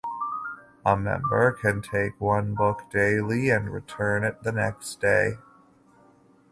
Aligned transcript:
A 0.83 0.97
member 0.97 1.51
can 1.51 1.79
take 1.83 2.19
one 2.19 2.55
book 2.55 2.85
daily 2.89 3.51
and 3.51 3.69
return 3.69 4.23
it 4.23 4.41
the 4.41 4.51
next 4.51 4.99
day. 4.99 5.37